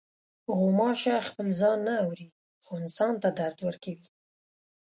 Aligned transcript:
غوماشه 0.57 1.15
خپل 1.27 1.47
ځان 1.59 1.79
نه 1.87 1.93
اوري، 2.03 2.27
خو 2.63 2.71
انسان 2.81 3.13
ته 3.21 3.29
درد 3.39 3.57
ورکوي. 3.67 4.07